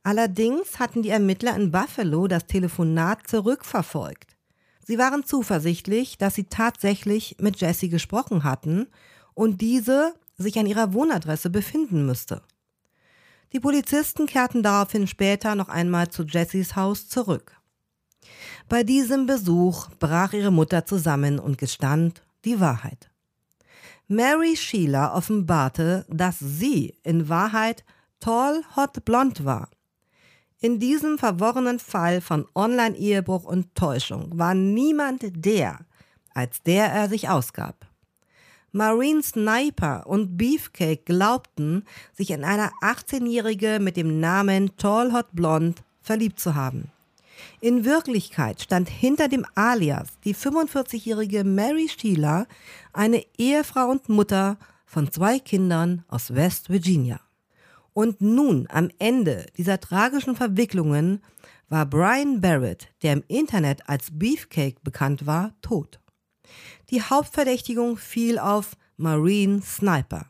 Allerdings 0.03 0.79
hatten 0.79 1.03
die 1.03 1.11
Ermittler 1.11 1.55
in 1.55 1.71
Buffalo 1.71 2.27
das 2.27 2.47
Telefonat 2.47 3.27
zurückverfolgt. 3.29 4.37
Sie 4.85 4.99
waren 4.99 5.25
zuversichtlich, 5.25 6.19
dass 6.19 6.35
sie 6.35 6.45
tatsächlich 6.45 7.37
mit 7.39 7.61
Jessie 7.61 7.89
gesprochen 7.89 8.43
hatten 8.43 8.89
und 9.35 9.61
diese 9.61 10.15
sich 10.37 10.59
an 10.59 10.67
ihrer 10.67 10.93
Wohnadresse 10.93 11.51
befinden 11.51 12.05
müsste. 12.05 12.43
Die 13.53 13.61
Polizisten 13.61 14.27
kehrten 14.27 14.63
daraufhin 14.63 15.07
später 15.07 15.55
noch 15.55 15.69
einmal 15.69 16.09
zu 16.09 16.25
Jessies 16.25 16.75
Haus 16.75 17.09
zurück. 17.09 17.57
Bei 18.69 18.83
diesem 18.83 19.27
Besuch 19.27 19.89
brach 19.99 20.33
ihre 20.33 20.51
Mutter 20.51 20.87
zusammen 20.87 21.39
und 21.39 21.59
gestand 21.59 22.23
die 22.45 22.61
Wahrheit. 22.61 23.11
Mary 24.09 24.57
Sheila 24.57 25.15
offenbarte, 25.15 26.07
dass 26.09 26.39
sie 26.39 26.99
in 27.03 27.29
Wahrheit 27.29 27.85
Tall 28.21 28.63
Hot 28.77 29.05
Blond 29.05 29.45
war. 29.45 29.69
In 30.63 30.79
diesem 30.79 31.19
verworrenen 31.19 31.81
Fall 31.81 32.21
von 32.21 32.47
Online-Ehebruch 32.55 33.43
und 33.43 33.75
Täuschung 33.75 34.39
war 34.39 34.55
niemand 34.55 35.25
der, 35.45 35.81
als 36.35 36.63
der 36.63 36.87
er 36.87 37.09
sich 37.09 37.29
ausgab. 37.29 37.85
Marine 38.71 39.25
Sniper 39.25 40.07
und 40.07 40.37
Beefcake 40.37 41.05
glaubten, 41.05 41.85
sich 42.13 42.31
in 42.31 42.45
eine 42.45 42.71
18-Jährige 42.81 43.81
mit 43.81 43.97
dem 43.97 44.21
Namen 44.21 44.77
Tall 44.77 45.13
Hot 45.13 45.27
Blond 45.33 45.83
verliebt 46.01 46.39
zu 46.39 46.55
haben. 46.55 46.93
In 47.61 47.85
Wirklichkeit 47.85 48.63
stand 48.63 48.89
hinter 48.89 49.27
dem 49.27 49.45
Alias 49.57 50.11
die 50.25 50.37
45-jährige 50.37 51.43
Mary 51.43 51.89
Sheila, 51.89 52.47
eine 52.93 53.25
Ehefrau 53.37 53.91
und 53.91 54.09
Mutter 54.09 54.59
von 54.87 55.11
zwei 55.11 55.41
Kindern 55.41 56.05
aus 56.07 56.33
West 56.33 56.71
Virginia. 56.71 57.19
Und 57.93 58.21
nun, 58.21 58.67
am 58.71 58.91
Ende 58.99 59.47
dieser 59.57 59.81
tragischen 59.81 60.37
Verwicklungen, 60.37 61.23
war 61.69 61.87
Brian 61.87 62.41
Barrett, 62.41 62.89
der 63.03 63.15
im 63.15 63.25
Internet 63.29 63.89
als 63.89 64.09
Beefcake 64.13 64.83
bekannt 64.83 65.27
war, 65.27 65.55
tot. 65.63 66.01
Die 66.91 67.03
Hauptverdächtigung 67.03 67.97
fiel 67.97 68.39
auf 68.39 68.77
Marine 68.97 69.63
Sniper. 69.63 70.27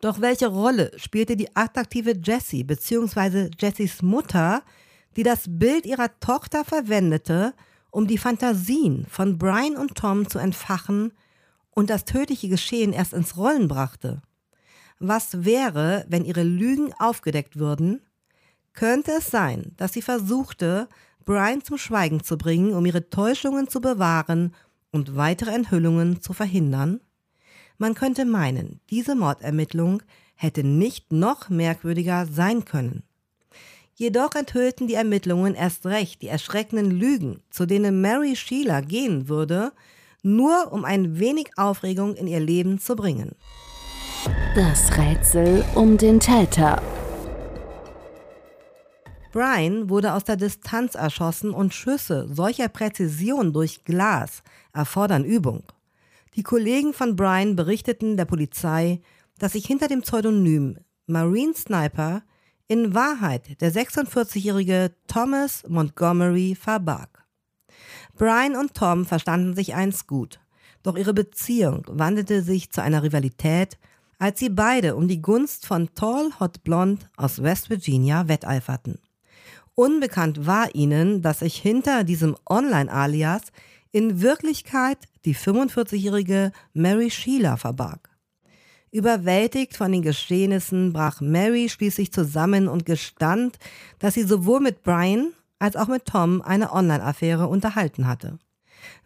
Doch 0.00 0.20
welche 0.20 0.48
Rolle 0.48 0.90
spielte 0.96 1.36
die 1.36 1.54
attraktive 1.56 2.14
Jessie 2.22 2.64
bzw. 2.64 3.50
Jessies 3.58 4.02
Mutter 4.02 4.62
die 5.16 5.22
das 5.22 5.44
Bild 5.46 5.86
ihrer 5.86 6.18
Tochter 6.20 6.64
verwendete, 6.64 7.54
um 7.90 8.06
die 8.06 8.18
Fantasien 8.18 9.06
von 9.08 9.38
Brian 9.38 9.76
und 9.76 9.94
Tom 9.94 10.28
zu 10.28 10.38
entfachen 10.38 11.12
und 11.70 11.90
das 11.90 12.04
tödliche 12.04 12.48
Geschehen 12.48 12.92
erst 12.92 13.12
ins 13.12 13.36
Rollen 13.36 13.68
brachte. 13.68 14.22
Was 15.04 15.44
wäre, 15.44 16.06
wenn 16.08 16.24
ihre 16.24 16.44
Lügen 16.44 16.94
aufgedeckt 16.96 17.58
würden? 17.58 18.02
Könnte 18.72 19.10
es 19.18 19.32
sein, 19.32 19.72
dass 19.76 19.94
sie 19.94 20.00
versuchte, 20.00 20.88
Brian 21.24 21.60
zum 21.60 21.76
Schweigen 21.76 22.22
zu 22.22 22.38
bringen, 22.38 22.72
um 22.72 22.86
ihre 22.86 23.10
Täuschungen 23.10 23.66
zu 23.66 23.80
bewahren 23.80 24.54
und 24.92 25.16
weitere 25.16 25.50
Enthüllungen 25.50 26.22
zu 26.22 26.32
verhindern? 26.32 27.00
Man 27.78 27.94
könnte 27.94 28.24
meinen, 28.24 28.78
diese 28.90 29.16
Mordermittlung 29.16 30.04
hätte 30.36 30.62
nicht 30.62 31.10
noch 31.12 31.48
merkwürdiger 31.48 32.26
sein 32.26 32.64
können. 32.64 33.02
Jedoch 33.96 34.36
enthüllten 34.36 34.86
die 34.86 34.94
Ermittlungen 34.94 35.56
erst 35.56 35.84
recht 35.84 36.22
die 36.22 36.28
erschreckenden 36.28 36.92
Lügen, 36.92 37.42
zu 37.50 37.66
denen 37.66 38.00
Mary 38.00 38.36
Sheila 38.36 38.80
gehen 38.82 39.28
würde, 39.28 39.72
nur 40.22 40.72
um 40.72 40.84
ein 40.84 41.18
wenig 41.18 41.50
Aufregung 41.56 42.14
in 42.14 42.28
ihr 42.28 42.38
Leben 42.38 42.78
zu 42.78 42.94
bringen. 42.94 43.32
Das 44.54 44.96
Rätsel 44.96 45.64
um 45.74 45.98
den 45.98 46.20
Täter. 46.20 46.80
Brian 49.32 49.88
wurde 49.88 50.12
aus 50.12 50.22
der 50.22 50.36
Distanz 50.36 50.94
erschossen 50.94 51.50
und 51.50 51.74
Schüsse 51.74 52.28
solcher 52.30 52.68
Präzision 52.68 53.52
durch 53.52 53.84
Glas 53.84 54.44
erfordern 54.72 55.24
Übung. 55.24 55.64
Die 56.36 56.44
Kollegen 56.44 56.92
von 56.92 57.16
Brian 57.16 57.56
berichteten 57.56 58.16
der 58.16 58.26
Polizei, 58.26 59.00
dass 59.38 59.54
sich 59.54 59.66
hinter 59.66 59.88
dem 59.88 60.02
Pseudonym 60.02 60.78
Marine 61.06 61.54
Sniper 61.54 62.22
in 62.68 62.94
Wahrheit 62.94 63.60
der 63.60 63.72
46-jährige 63.72 64.94
Thomas 65.08 65.64
Montgomery 65.66 66.54
verbarg. 66.54 67.26
Brian 68.14 68.54
und 68.54 68.74
Tom 68.74 69.04
verstanden 69.04 69.56
sich 69.56 69.74
einst 69.74 70.06
gut, 70.06 70.38
doch 70.84 70.96
ihre 70.96 71.12
Beziehung 71.12 71.84
wandelte 71.88 72.42
sich 72.42 72.70
zu 72.70 72.82
einer 72.82 73.02
Rivalität, 73.02 73.78
als 74.22 74.38
sie 74.38 74.50
beide 74.50 74.94
um 74.94 75.08
die 75.08 75.20
Gunst 75.20 75.66
von 75.66 75.92
Tall 75.96 76.30
Hot 76.38 76.62
Blonde 76.62 77.02
aus 77.16 77.42
West 77.42 77.70
Virginia 77.70 78.28
wetteiferten. 78.28 79.00
Unbekannt 79.74 80.46
war 80.46 80.72
ihnen, 80.76 81.22
dass 81.22 81.40
sich 81.40 81.56
hinter 81.56 82.04
diesem 82.04 82.36
Online-Alias 82.48 83.42
in 83.90 84.22
Wirklichkeit 84.22 84.98
die 85.24 85.34
45-jährige 85.34 86.52
Mary 86.72 87.10
Sheila 87.10 87.56
verbarg. 87.56 88.10
Überwältigt 88.92 89.76
von 89.76 89.90
den 89.90 90.02
Geschehnissen 90.02 90.92
brach 90.92 91.20
Mary 91.20 91.68
schließlich 91.68 92.12
zusammen 92.12 92.68
und 92.68 92.86
gestand, 92.86 93.58
dass 93.98 94.14
sie 94.14 94.22
sowohl 94.22 94.60
mit 94.60 94.84
Brian 94.84 95.32
als 95.58 95.74
auch 95.74 95.88
mit 95.88 96.06
Tom 96.06 96.42
eine 96.42 96.72
Online-Affäre 96.72 97.48
unterhalten 97.48 98.06
hatte. 98.06 98.38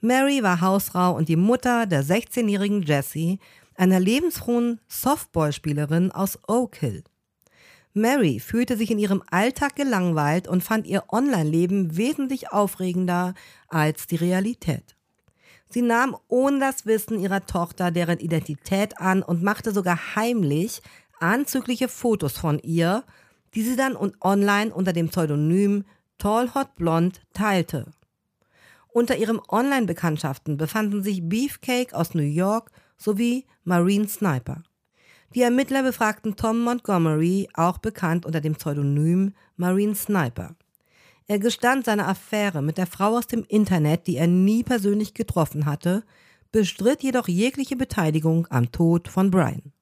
Mary 0.03 0.43
war 0.43 0.61
Hausfrau 0.61 1.17
und 1.17 1.31
die 1.31 1.37
Mutter 1.37 1.87
der 1.87 2.05
16-jährigen 2.05 2.83
Jessie, 2.83 3.39
einer 3.77 4.01
lebensfrohen 4.01 4.81
Softballspielerin 4.89 6.13
aus 6.13 6.39
Oak 6.49 6.77
Hill. 6.77 7.05
Mary 7.95 8.41
fühlte 8.41 8.77
sich 8.77 8.91
in 8.91 8.99
ihrem 8.99 9.23
Alltag 9.31 9.75
gelangweilt 9.75 10.49
und 10.49 10.63
fand 10.63 10.87
ihr 10.87 11.05
Online-Leben 11.09 11.97
wesentlich 11.97 12.53
aufregender 12.53 13.35
als 13.69 14.07
die 14.07 14.17
Realität. 14.17 14.97
Sie 15.71 15.83
nahm 15.83 16.17
ohne 16.29 16.61
das 16.61 16.87
Wissen 16.87 17.19
ihrer 17.19 17.47
Tochter 17.47 17.91
deren 17.91 18.19
Identität 18.19 18.99
an 19.01 19.23
und 19.23 19.43
machte 19.43 19.73
sogar 19.73 20.15
heimlich 20.15 20.83
anzügliche 21.21 21.89
Fotos 21.89 22.39
von 22.39 22.59
ihr, 22.59 23.03
die 23.55 23.63
sie 23.63 23.77
dann 23.77 23.97
online 24.21 24.73
unter 24.73 24.93
dem 24.93 25.09
Pseudonym 25.09 25.85
Tall 26.19 26.55
Hot 26.55 26.77
Blonde 26.77 27.19
teilte. 27.33 27.91
Unter 28.89 29.17
ihren 29.17 29.41
Online-Bekanntschaften 29.49 30.57
befanden 30.57 31.03
sich 31.03 31.27
Beefcake 31.27 31.95
aus 31.95 32.15
New 32.15 32.23
York 32.23 32.71
sowie 32.97 33.45
Marine 33.65 34.09
Sniper. 34.09 34.63
Die 35.35 35.43
Ermittler 35.43 35.83
befragten 35.83 36.37
Tom 36.37 36.63
Montgomery, 36.63 37.49
auch 37.55 37.79
bekannt 37.79 38.25
unter 38.25 38.41
dem 38.41 38.55
Pseudonym 38.55 39.35
Marine 39.57 39.95
Sniper. 39.95 40.55
Er 41.27 41.39
gestand 41.39 41.85
seine 41.85 42.07
Affäre 42.07 42.63
mit 42.63 42.79
der 42.79 42.87
Frau 42.87 43.17
aus 43.17 43.27
dem 43.27 43.45
Internet, 43.49 44.07
die 44.07 44.17
er 44.17 44.29
nie 44.29 44.63
persönlich 44.63 45.13
getroffen 45.13 45.67
hatte, 45.67 46.05
bestritt 46.53 47.03
jedoch 47.03 47.27
jegliche 47.27 47.77
Beteiligung 47.77 48.47
am 48.51 48.71
Tod 48.71 49.09
von 49.09 49.31
Brian. 49.31 49.73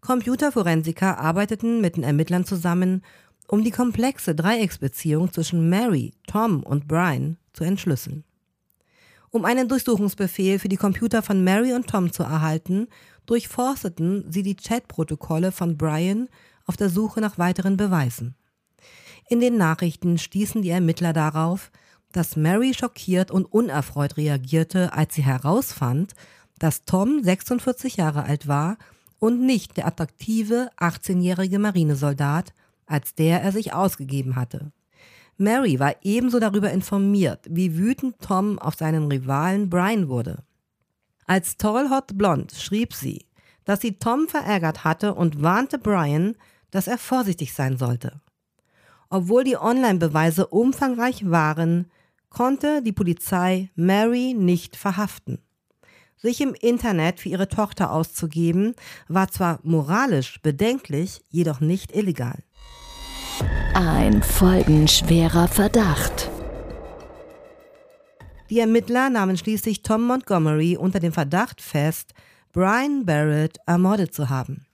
Computerforensiker 0.00 1.18
arbeiteten 1.18 1.80
mit 1.80 1.96
den 1.96 2.04
Ermittlern 2.04 2.44
zusammen, 2.44 3.04
um 3.48 3.62
die 3.62 3.70
komplexe 3.70 4.34
Dreiecksbeziehung 4.34 5.32
zwischen 5.32 5.68
Mary, 5.68 6.14
Tom 6.26 6.62
und 6.62 6.88
Brian 6.88 7.36
zu 7.52 7.64
entschlüsseln. 7.64 8.24
Um 9.34 9.46
einen 9.46 9.66
Durchsuchungsbefehl 9.66 10.58
für 10.58 10.68
die 10.68 10.76
Computer 10.76 11.22
von 11.22 11.42
Mary 11.42 11.72
und 11.72 11.86
Tom 11.86 12.12
zu 12.12 12.22
erhalten, 12.22 12.88
durchforsteten 13.24 14.30
sie 14.30 14.42
die 14.42 14.56
Chatprotokolle 14.56 15.52
von 15.52 15.78
Brian 15.78 16.28
auf 16.66 16.76
der 16.76 16.90
Suche 16.90 17.22
nach 17.22 17.38
weiteren 17.38 17.78
Beweisen. 17.78 18.34
In 19.30 19.40
den 19.40 19.56
Nachrichten 19.56 20.18
stießen 20.18 20.60
die 20.60 20.68
Ermittler 20.68 21.14
darauf, 21.14 21.70
dass 22.12 22.36
Mary 22.36 22.74
schockiert 22.74 23.30
und 23.30 23.46
unerfreut 23.46 24.18
reagierte, 24.18 24.92
als 24.92 25.14
sie 25.14 25.22
herausfand, 25.22 26.12
dass 26.58 26.84
Tom 26.84 27.24
46 27.24 27.96
Jahre 27.96 28.24
alt 28.24 28.48
war 28.48 28.76
und 29.18 29.40
nicht 29.40 29.78
der 29.78 29.86
attraktive 29.86 30.68
18-jährige 30.78 31.58
Marinesoldat, 31.58 32.52
als 32.84 33.14
der 33.14 33.40
er 33.40 33.52
sich 33.52 33.72
ausgegeben 33.72 34.36
hatte. 34.36 34.72
Mary 35.42 35.78
war 35.78 35.94
ebenso 36.02 36.38
darüber 36.38 36.70
informiert, 36.70 37.46
wie 37.50 37.76
wütend 37.76 38.20
Tom 38.20 38.58
auf 38.58 38.76
seinen 38.76 39.10
Rivalen 39.10 39.68
Brian 39.68 40.08
wurde. 40.08 40.44
Als 41.26 41.56
Tall 41.56 41.90
Hot 41.90 42.16
Blonde 42.16 42.54
schrieb 42.54 42.94
sie, 42.94 43.26
dass 43.64 43.80
sie 43.80 43.98
Tom 43.98 44.28
verärgert 44.28 44.84
hatte 44.84 45.14
und 45.14 45.42
warnte 45.42 45.78
Brian, 45.78 46.36
dass 46.70 46.86
er 46.86 46.98
vorsichtig 46.98 47.52
sein 47.52 47.76
sollte. 47.76 48.20
Obwohl 49.10 49.44
die 49.44 49.56
Online-Beweise 49.56 50.46
umfangreich 50.46 51.28
waren, 51.30 51.90
konnte 52.30 52.82
die 52.82 52.92
Polizei 52.92 53.70
Mary 53.74 54.34
nicht 54.34 54.76
verhaften. 54.76 55.38
Sich 56.16 56.40
im 56.40 56.54
Internet 56.54 57.20
für 57.20 57.28
ihre 57.28 57.48
Tochter 57.48 57.92
auszugeben, 57.92 58.74
war 59.08 59.28
zwar 59.28 59.58
moralisch 59.64 60.40
bedenklich, 60.40 61.20
jedoch 61.28 61.60
nicht 61.60 61.94
illegal. 61.94 62.42
Ein 63.74 64.22
folgenschwerer 64.22 65.48
Verdacht. 65.48 66.30
Die 68.50 68.58
Ermittler 68.58 69.08
nahmen 69.08 69.36
schließlich 69.36 69.82
Tom 69.82 70.06
Montgomery 70.06 70.76
unter 70.76 71.00
dem 71.00 71.12
Verdacht 71.12 71.60
fest, 71.60 72.12
Brian 72.52 73.06
Barrett 73.06 73.58
ermordet 73.66 74.14
zu 74.14 74.28
haben. 74.28 74.66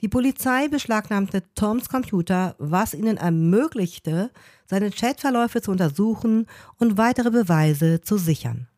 Die 0.00 0.08
Polizei 0.08 0.68
beschlagnahmte 0.68 1.42
Toms 1.54 1.88
Computer, 1.88 2.54
was 2.58 2.94
ihnen 2.94 3.16
ermöglichte, 3.16 4.30
seine 4.66 4.90
Chatverläufe 4.90 5.60
zu 5.60 5.70
untersuchen 5.70 6.46
und 6.78 6.96
weitere 6.96 7.30
Beweise 7.30 8.00
zu 8.00 8.16
sichern. 8.16 8.68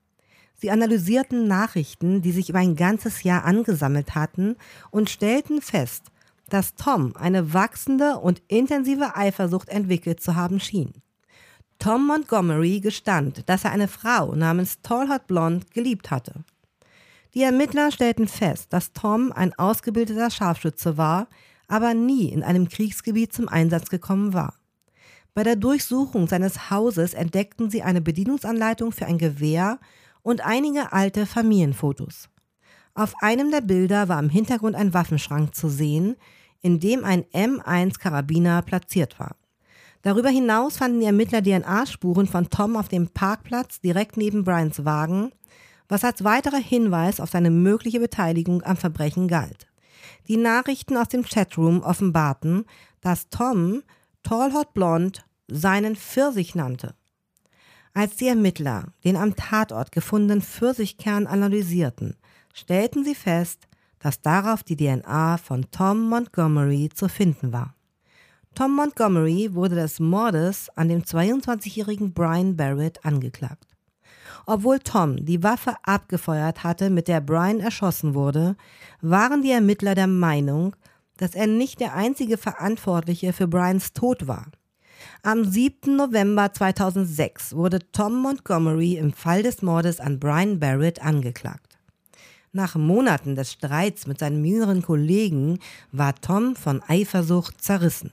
Sie 0.55 0.71
analysierten 0.71 1.49
Nachrichten, 1.49 2.23
die 2.23 2.33
sich 2.33 2.49
über 2.49 2.61
ein 2.61 2.77
ganzes 2.77 3.25
Jahr 3.25 3.45
angesammelt 3.45 4.15
hatten 4.15 4.57
und 4.91 5.11
stellten 5.11 5.61
fest, 5.61 6.12
dass 6.53 6.75
Tom 6.75 7.17
eine 7.17 7.55
wachsende 7.55 8.19
und 8.19 8.43
intensive 8.49 9.17
Eifersucht 9.17 9.69
entwickelt 9.69 10.21
zu 10.21 10.35
haben 10.37 10.61
schien. 10.61 10.93
Tom 11.79 12.07
Montgomery 12.07 12.81
gestand, 12.81 13.49
dass 13.49 13.65
er 13.65 13.73
eine 13.73 13.89
Frau 13.89 14.35
namens 14.35 14.83
Tall 14.83 15.09
Hot 15.09 15.27
Blonde 15.27 15.67
geliebt 15.73 16.11
hatte. 16.11 16.45
Die 17.35 17.43
Ermittler 17.43 17.91
stellten 17.91 18.29
fest, 18.29 18.73
dass 18.73 18.93
Tom 18.93 19.33
ein 19.33 19.55
ausgebildeter 19.59 20.31
Scharfschütze 20.31 20.99
war, 20.99 21.29
aber 21.69 21.95
nie 21.95 22.29
in 22.29 22.43
einem 22.43 22.69
Kriegsgebiet 22.69 23.33
zum 23.33 23.49
Einsatz 23.49 23.89
gekommen 23.89 24.35
war. 24.35 24.55
Bei 25.33 25.43
der 25.43 25.57
Durchsuchung 25.57 26.29
seines 26.29 26.71
Hauses 26.71 27.15
entdeckten 27.15 27.71
sie 27.71 27.83
eine 27.83 28.03
Bedienungsanleitung 28.03 28.93
für 28.93 29.07
ein 29.07 29.17
Gewehr 29.17 29.81
und 30.21 30.45
einige 30.45 30.93
alte 30.93 31.25
Familienfotos. 31.25 32.29
Auf 32.95 33.15
einem 33.23 33.51
der 33.51 33.63
Bilder 33.63 34.09
war 34.09 34.19
im 34.19 34.29
Hintergrund 34.29 34.77
ein 34.77 34.93
Waffenschrank 34.93 35.55
zu 35.55 35.71
sehen, 35.71 36.17
in 36.63 36.81
dem 36.81 37.05
ein 37.05 37.25
M1 37.25 37.99
Karabiner 37.99 38.63
platziert 38.63 39.21
war. 39.21 39.37
Darüber 40.03 40.31
hinaus 40.31 40.79
fanden 40.79 41.01
die 41.01 41.07
Ermittler 41.07 41.43
DNA-Spuren 41.43 42.27
von 42.27 42.51
Tom 42.51 42.77
auf 42.77 42.89
dem 42.89 43.09
Parkplatz 43.09 43.81
direkt 43.81 44.17
neben 44.17 44.45
Brians 44.45 44.85
Wagen 44.85 45.33
was 45.93 46.05
als 46.05 46.25
weiterer 46.25 46.59
Hinweis 46.59 47.21
auf 47.21 47.29
seine 47.29 47.51
mögliche 47.51 48.01
Beteiligung 48.01 48.63
am 48.63 48.79
Verbrechen 48.79 49.29
galt. 49.29 49.67
Die 50.27 50.39
Nachrichten 50.39 50.97
aus 50.97 51.09
dem 51.09 51.23
Chatroom 51.23 51.83
offenbarten, 51.83 52.65
dass 53.03 53.29
Tom 53.29 53.83
Tall 54.23 54.55
Hot 54.55 54.73
Blonde 54.73 55.21
seinen 55.49 55.95
Pfirsich 55.95 56.55
nannte. 56.55 56.95
Als 57.93 58.17
die 58.17 58.27
Ermittler 58.27 58.95
den 59.05 59.17
am 59.17 59.37
Tatort 59.37 59.93
gefundenen 59.93 60.41
Pfirsichkern 60.41 61.27
analysierten, 61.27 62.17
stellten 62.55 63.05
sie 63.05 63.15
fest, 63.15 63.69
dass 64.03 64.21
darauf 64.21 64.63
die 64.65 64.77
DNA 64.77 65.39
von 65.39 65.71
Tom 65.71 66.09
Montgomery 66.09 66.91
zu 66.93 67.09
finden 67.09 67.53
war. 67.53 67.75
Tom 68.55 68.75
Montgomery 68.75 69.55
wurde 69.55 69.77
des 69.77 70.01
Mordes 70.01 70.69
an 70.77 70.89
dem 70.89 71.03
22-jährigen 71.03 72.13
Brian 72.13 72.57
Barrett 72.57 73.05
angeklagt. 73.05 73.65
Obwohl 74.45 74.81
Tom 74.81 75.25
die 75.25 75.43
Waffe 75.43 75.77
abgefeuert 75.85 76.65
hatte, 76.65 76.91
mit 76.91 77.07
der 77.07 77.21
Brian 77.21 77.61
erschossen 77.61 78.15
wurde, 78.15 78.57
waren 79.01 79.43
die 79.43 79.53
Ermittler 79.53 79.95
der 79.95 80.09
Meinung, 80.09 80.75
dass 81.17 81.35
er 81.35 81.47
nicht 81.47 81.81
der 81.81 81.95
einzige 81.95 82.37
Verantwortliche 82.37 83.33
für 83.33 83.47
Brians 83.47 83.93
Tod 83.93 84.27
war. 84.27 84.47
Am 85.23 85.45
7. 85.45 85.97
November 85.97 86.53
2006 86.53 87.55
wurde 87.55 87.79
Tom 87.93 88.21
Montgomery 88.21 88.97
im 88.97 89.13
Fall 89.13 89.43
des 89.43 89.63
Mordes 89.63 90.01
an 90.01 90.19
Brian 90.19 90.59
Barrett 90.59 91.01
angeklagt. 91.03 91.72
Nach 92.55 92.75
Monaten 92.77 93.35
des 93.35 93.53
Streits 93.53 94.07
mit 94.07 94.19
seinen 94.19 94.45
jüngeren 94.45 94.83
Kollegen 94.83 95.59
war 95.91 96.15
Tom 96.15 96.55
von 96.55 96.83
Eifersucht 96.87 97.63
zerrissen. 97.65 98.13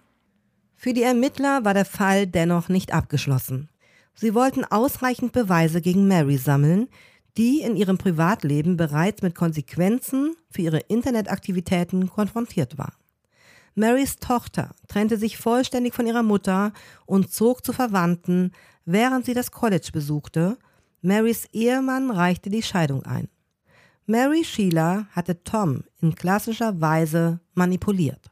Für 0.77 0.93
die 0.93 1.03
Ermittler 1.03 1.65
war 1.65 1.73
der 1.73 1.83
Fall 1.83 2.25
dennoch 2.25 2.69
nicht 2.69 2.93
abgeschlossen. 2.93 3.67
Sie 4.15 4.33
wollten 4.33 4.63
ausreichend 4.63 5.33
Beweise 5.33 5.81
gegen 5.81 6.07
Mary 6.07 6.37
sammeln, 6.37 6.87
die 7.35 7.59
in 7.59 7.75
ihrem 7.75 7.97
Privatleben 7.97 8.77
bereits 8.77 9.21
mit 9.21 9.35
Konsequenzen 9.35 10.37
für 10.49 10.61
ihre 10.61 10.79
Internetaktivitäten 10.79 12.09
konfrontiert 12.09 12.77
war. 12.77 12.93
Marys 13.75 14.15
Tochter 14.15 14.73
trennte 14.87 15.17
sich 15.17 15.37
vollständig 15.37 15.93
von 15.93 16.07
ihrer 16.07 16.23
Mutter 16.23 16.71
und 17.05 17.29
zog 17.29 17.65
zu 17.65 17.73
Verwandten, 17.73 18.53
während 18.85 19.25
sie 19.25 19.33
das 19.33 19.51
College 19.51 19.89
besuchte. 19.91 20.57
Marys 21.01 21.45
Ehemann 21.51 22.09
reichte 22.09 22.49
die 22.49 22.63
Scheidung 22.63 23.03
ein. 23.03 23.27
Mary 24.09 24.43
Sheila 24.43 25.05
hatte 25.11 25.43
Tom 25.43 25.83
in 26.01 26.15
klassischer 26.15 26.81
Weise 26.81 27.41
manipuliert. 27.53 28.31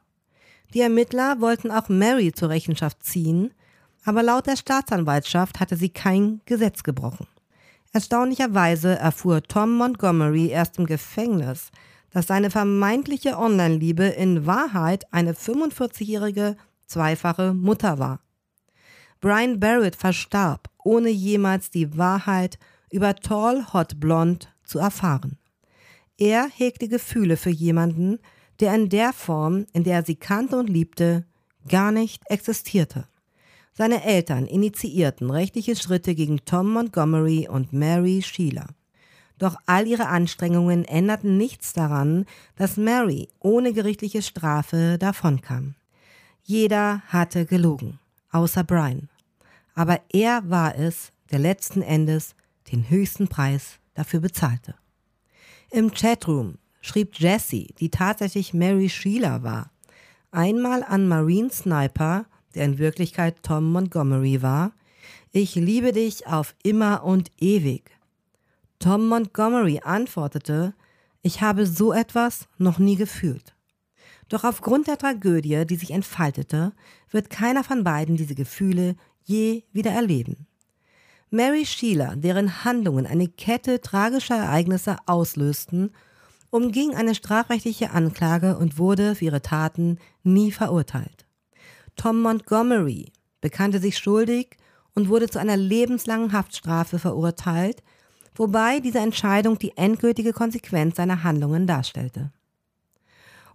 Die 0.74 0.80
Ermittler 0.80 1.40
wollten 1.40 1.70
auch 1.70 1.88
Mary 1.88 2.32
zur 2.32 2.48
Rechenschaft 2.48 3.04
ziehen, 3.04 3.54
aber 4.04 4.24
laut 4.24 4.48
der 4.48 4.56
Staatsanwaltschaft 4.56 5.60
hatte 5.60 5.76
sie 5.76 5.90
kein 5.90 6.40
Gesetz 6.46 6.82
gebrochen. 6.82 7.28
Erstaunlicherweise 7.92 8.98
erfuhr 8.98 9.40
Tom 9.40 9.76
Montgomery 9.76 10.48
erst 10.48 10.78
im 10.78 10.86
Gefängnis, 10.86 11.70
dass 12.10 12.26
seine 12.26 12.50
vermeintliche 12.50 13.38
Online-Liebe 13.38 14.02
in 14.02 14.46
Wahrheit 14.46 15.04
eine 15.12 15.32
45-jährige 15.32 16.56
zweifache 16.86 17.54
Mutter 17.54 18.00
war. 18.00 18.18
Brian 19.20 19.60
Barrett 19.60 19.94
verstarb, 19.94 20.70
ohne 20.82 21.10
jemals 21.10 21.70
die 21.70 21.96
Wahrheit 21.96 22.58
über 22.90 23.14
Tall 23.14 23.72
Hot 23.72 24.00
Blonde 24.00 24.46
zu 24.64 24.80
erfahren. 24.80 25.37
Er 26.18 26.48
hegte 26.48 26.88
Gefühle 26.88 27.36
für 27.36 27.50
jemanden, 27.50 28.18
der 28.58 28.74
in 28.74 28.88
der 28.88 29.12
Form, 29.12 29.66
in 29.72 29.84
der 29.84 29.94
er 29.94 30.04
sie 30.04 30.16
kannte 30.16 30.58
und 30.58 30.68
liebte, 30.68 31.24
gar 31.68 31.92
nicht 31.92 32.22
existierte. 32.26 33.06
Seine 33.72 34.02
Eltern 34.02 34.46
initiierten 34.46 35.30
rechtliche 35.30 35.76
Schritte 35.76 36.16
gegen 36.16 36.44
Tom 36.44 36.72
Montgomery 36.72 37.46
und 37.48 37.72
Mary 37.72 38.22
Sheila. 38.22 38.66
Doch 39.38 39.54
all 39.66 39.86
ihre 39.86 40.08
Anstrengungen 40.08 40.84
änderten 40.84 41.36
nichts 41.36 41.72
daran, 41.72 42.26
dass 42.56 42.76
Mary 42.76 43.28
ohne 43.38 43.72
gerichtliche 43.72 44.20
Strafe 44.20 44.98
davonkam. 44.98 45.76
Jeder 46.42 47.02
hatte 47.06 47.46
gelogen, 47.46 48.00
außer 48.32 48.64
Brian. 48.64 49.08
Aber 49.76 50.00
er 50.12 50.42
war 50.50 50.76
es, 50.76 51.12
der 51.30 51.38
letzten 51.38 51.82
Endes 51.82 52.34
den 52.72 52.90
höchsten 52.90 53.28
Preis 53.28 53.78
dafür 53.94 54.18
bezahlte. 54.18 54.74
Im 55.70 55.92
Chatroom 55.92 56.58
schrieb 56.80 57.16
Jessie, 57.16 57.74
die 57.78 57.90
tatsächlich 57.90 58.54
Mary 58.54 58.88
Sheila 58.88 59.42
war, 59.42 59.70
einmal 60.30 60.82
an 60.82 61.06
Marine 61.08 61.50
Sniper 61.50 62.26
der 62.54 62.64
in 62.64 62.78
Wirklichkeit 62.78 63.42
Tom 63.42 63.70
Montgomery 63.70 64.42
war, 64.42 64.72
ich 65.30 65.54
liebe 65.54 65.92
dich 65.92 66.26
auf 66.26 66.54
immer 66.62 67.04
und 67.04 67.30
ewig. 67.38 67.90
Tom 68.78 69.06
Montgomery 69.08 69.80
antwortete, 69.84 70.74
ich 71.22 71.42
habe 71.42 71.66
so 71.66 71.92
etwas 71.92 72.48
noch 72.58 72.78
nie 72.78 72.96
gefühlt. 72.96 73.54
Doch 74.28 74.44
aufgrund 74.44 74.86
der 74.86 74.98
Tragödie, 74.98 75.64
die 75.66 75.76
sich 75.76 75.90
entfaltete, 75.90 76.72
wird 77.10 77.30
keiner 77.30 77.64
von 77.64 77.84
beiden 77.84 78.16
diese 78.16 78.34
Gefühle 78.34 78.96
je 79.22 79.64
wieder 79.72 79.90
erleben. 79.90 80.46
Mary 81.30 81.66
Sheila, 81.66 82.16
deren 82.16 82.64
Handlungen 82.64 83.06
eine 83.06 83.28
Kette 83.28 83.80
tragischer 83.80 84.36
Ereignisse 84.36 84.96
auslösten, 85.06 85.90
umging 86.50 86.94
eine 86.94 87.14
strafrechtliche 87.14 87.90
Anklage 87.90 88.56
und 88.56 88.78
wurde 88.78 89.14
für 89.14 89.26
ihre 89.26 89.42
Taten 89.42 89.98
nie 90.22 90.52
verurteilt. 90.52 91.26
Tom 91.96 92.22
Montgomery 92.22 93.12
bekannte 93.40 93.78
sich 93.78 93.98
schuldig 93.98 94.56
und 94.94 95.08
wurde 95.08 95.28
zu 95.28 95.38
einer 95.38 95.56
lebenslangen 95.56 96.32
Haftstrafe 96.32 96.98
verurteilt, 96.98 97.82
wobei 98.34 98.80
diese 98.80 99.00
Entscheidung 99.00 99.58
die 99.58 99.76
endgültige 99.76 100.32
Konsequenz 100.32 100.96
seiner 100.96 101.24
Handlungen 101.24 101.66
darstellte. 101.66 102.32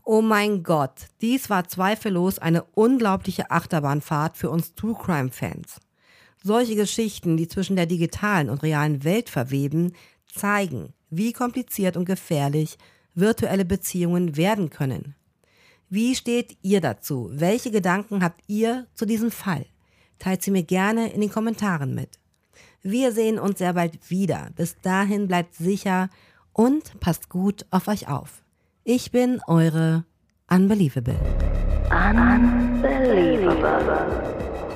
Oh 0.04 0.22
mein 0.22 0.64
Gott, 0.64 1.08
dies 1.22 1.50
war 1.50 1.68
zweifellos 1.68 2.38
eine 2.38 2.64
unglaubliche 2.76 3.50
Achterbahnfahrt 3.50 4.38
für 4.38 4.50
uns 4.50 4.76
True 4.76 4.96
Crime 5.02 5.32
Fans. 5.32 5.80
Solche 6.46 6.76
Geschichten, 6.76 7.38
die 7.38 7.48
zwischen 7.48 7.78
der 7.78 7.86
digitalen 7.86 8.50
und 8.50 8.64
realen 8.64 9.06
Welt 9.06 9.30
verweben, 9.30 9.94
zeigen, 10.28 10.92
wie 11.10 11.32
kompliziert 11.32 11.96
und 11.96 12.04
gefährlich 12.04 12.78
virtuelle 13.16 13.64
Beziehungen 13.64 14.36
werden 14.36 14.70
können. 14.70 15.16
Wie 15.90 16.16
steht 16.16 16.58
ihr 16.62 16.82
dazu? 16.82 17.30
Welche 17.32 17.72
Gedanken 17.72 18.22
habt 18.24 18.42
ihr 18.48 18.88
zu 18.94 19.06
diesem 19.06 19.32
Fall? 19.32 19.66
Teilt 20.20 20.44
sie 20.44 20.52
mir 20.52 20.64
gerne 20.64 21.14
in 21.14 21.22
den 21.22 21.32
Kommentaren 21.32 21.96
mit. 21.96 22.20
Wir 22.82 23.14
sehen 23.14 23.40
uns 23.40 23.60
sehr 23.60 23.72
bald 23.74 24.10
wieder. 24.10 24.50
Bis 24.58 24.76
dahin 24.82 25.30
bleibt 25.30 25.56
sicher 25.56 26.10
und 26.52 27.00
passt 27.00 27.30
gut 27.30 27.66
auf 27.72 27.88
euch 27.88 28.10
auf. 28.10 28.44
Ich 28.84 29.12
bin 29.12 29.40
eure 29.48 30.04
Unbelievable. 30.50 31.16
Unbelievable. 31.90 34.43